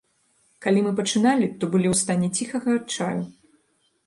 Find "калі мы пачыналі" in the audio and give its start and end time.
0.65-1.49